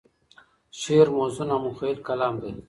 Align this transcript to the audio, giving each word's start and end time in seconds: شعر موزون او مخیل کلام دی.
شعر 0.81 1.07
موزون 1.15 1.49
او 1.53 1.59
مخیل 1.67 1.97
کلام 2.07 2.35
دی. 2.41 2.51